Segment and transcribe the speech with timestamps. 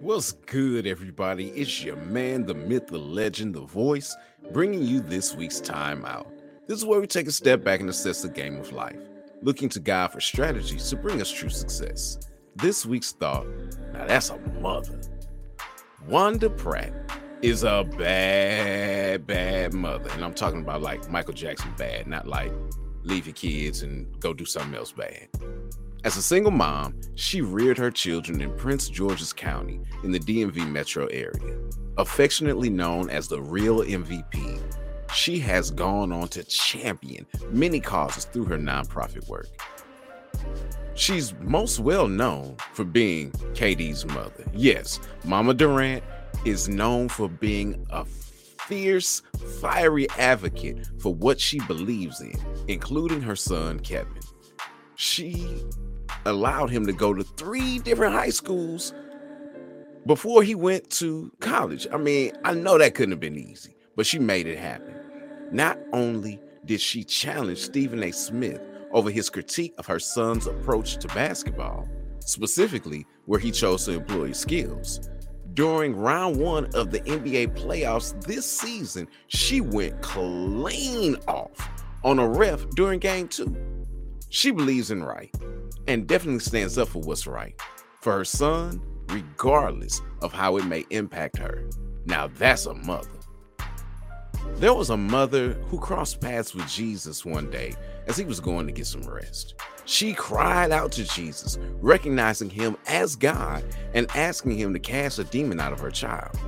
[0.00, 1.48] What's good, everybody?
[1.48, 4.16] It's your man, the myth, the legend, the voice,
[4.50, 6.26] bringing you this week's timeout.
[6.66, 8.96] This is where we take a step back and assess the game of life,
[9.42, 12.18] looking to God for strategies to bring us true success.
[12.56, 13.46] This week's thought
[13.92, 14.98] now that's a mother.
[16.08, 16.94] Wanda Pratt
[17.42, 20.08] is a bad, bad mother.
[20.14, 22.54] And I'm talking about like Michael Jackson bad, not like
[23.02, 25.28] leave your kids and go do something else bad.
[26.02, 30.66] As a single mom, she reared her children in Prince George's County in the DMV
[30.66, 31.58] metro area.
[31.98, 34.62] Affectionately known as the real MVP,
[35.12, 39.48] she has gone on to champion many causes through her nonprofit work.
[40.94, 44.44] She's most well known for being KD's mother.
[44.54, 46.02] Yes, Mama Durant
[46.46, 49.20] is known for being a fierce,
[49.60, 54.20] fiery advocate for what she believes in, including her son Kevin.
[54.94, 55.64] She
[56.26, 58.92] allowed him to go to three different high schools
[60.06, 61.86] before he went to college.
[61.92, 64.94] I mean, I know that couldn't have been easy, but she made it happen.
[65.50, 68.12] Not only did she challenge Stephen A.
[68.12, 68.60] Smith
[68.92, 71.88] over his critique of her son's approach to basketball,
[72.20, 75.08] specifically where he chose to employ skills.
[75.54, 81.68] During round one of the NBA playoffs this season, she went clean off
[82.04, 83.56] on a ref during game two.
[84.28, 85.34] She believes in right
[85.86, 87.60] and definitely stands up for what's right
[88.00, 91.68] for her son, regardless of how it may impact her.
[92.06, 93.10] Now, that's a mother.
[94.56, 97.74] There was a mother who crossed paths with Jesus one day
[98.06, 99.54] as he was going to get some rest.
[99.84, 105.24] She cried out to Jesus, recognizing him as God and asking him to cast a
[105.24, 106.38] demon out of her child.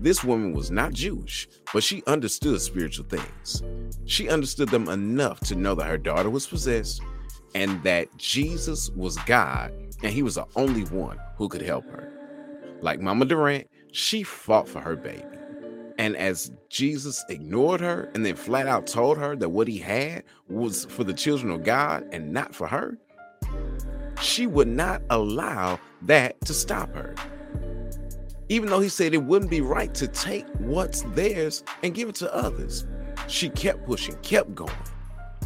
[0.00, 3.62] This woman was not Jewish, but she understood spiritual things.
[4.04, 7.02] She understood them enough to know that her daughter was possessed
[7.54, 12.12] and that Jesus was God and he was the only one who could help her.
[12.80, 15.24] Like Mama Durant, she fought for her baby.
[15.98, 20.22] And as Jesus ignored her and then flat out told her that what he had
[20.48, 22.96] was for the children of God and not for her,
[24.20, 27.14] she would not allow that to stop her.
[28.48, 32.14] Even though he said it wouldn't be right to take what's theirs and give it
[32.16, 32.86] to others,
[33.26, 34.72] she kept pushing, kept going,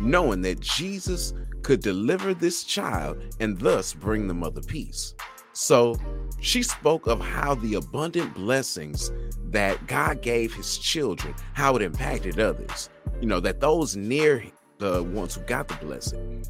[0.00, 5.14] knowing that Jesus could deliver this child and thus bring the mother peace.
[5.52, 5.96] So
[6.40, 9.12] she spoke of how the abundant blessings
[9.50, 12.88] that God gave his children, how it impacted others.
[13.20, 14.44] You know, that those near
[14.78, 16.44] the ones who got the blessing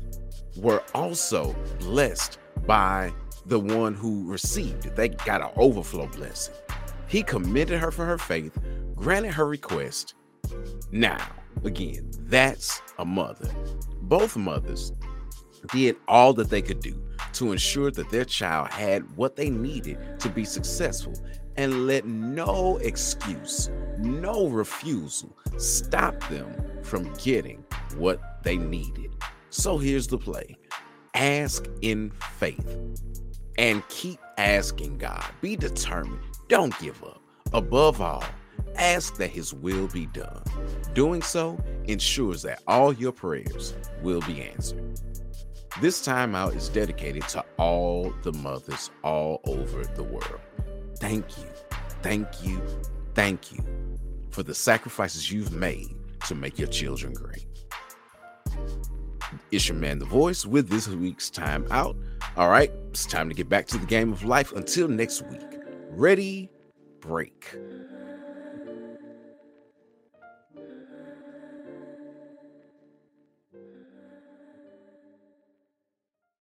[0.56, 3.12] were also blessed by
[3.46, 4.94] the one who received it.
[4.94, 6.54] They got an overflow blessing.
[7.08, 8.56] He commended her for her faith,
[8.94, 10.14] granted her request.
[10.92, 11.26] Now,
[11.64, 13.50] again, that's a mother.
[14.02, 14.92] Both mothers
[15.72, 17.00] did all that they could do
[17.34, 21.14] to ensure that their child had what they needed to be successful
[21.56, 27.64] and let no excuse, no refusal stop them from getting
[27.96, 29.10] what they needed.
[29.50, 30.56] So here's the play
[31.14, 32.78] ask in faith
[33.58, 35.24] and keep asking God.
[35.40, 36.22] Be determined.
[36.48, 37.20] Don't give up.
[37.52, 38.24] Above all,
[38.76, 40.42] ask that His will be done.
[40.94, 45.00] Doing so ensures that all your prayers will be answered.
[45.80, 50.40] This timeout is dedicated to all the mothers all over the world.
[50.98, 51.46] Thank you,
[52.02, 52.60] thank you,
[53.14, 53.64] thank you
[54.30, 55.94] for the sacrifices you've made
[56.26, 57.46] to make your children great.
[59.50, 61.96] It's your man, The Voice, with this week's timeout.
[62.36, 64.52] All right, it's time to get back to the game of life.
[64.52, 65.40] Until next week,
[65.90, 66.50] ready,
[67.00, 67.56] break.